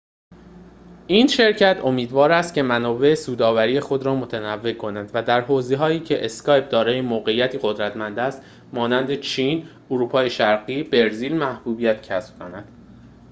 این 1.07 1.27
شرکت 1.27 1.81
امیدوار 1.83 2.31
است 2.31 2.53
که 2.53 2.61
منابع 2.61 3.15
سودآوری 3.15 3.79
خود 3.79 4.03
را 4.05 4.15
متنوع 4.15 4.73
کند 4.73 5.11
و 5.13 5.23
در 5.23 5.41
حوزه‌هایی 5.41 5.99
که 5.99 6.25
اسکایپ 6.25 6.69
دارای 6.69 7.01
موقعیتی 7.01 7.59
قدرتمند 7.61 8.19
است 8.19 8.43
مانند 8.73 9.13
چین 9.19 9.67
اروپای 9.91 10.29
شرقی 10.29 10.81
و 10.81 10.89
برزیل 10.89 11.35
محبوبیت 11.37 12.01
کسب 12.07 12.39
کند 12.39 12.67